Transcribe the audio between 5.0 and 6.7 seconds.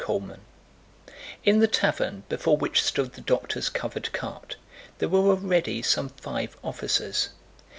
were already some five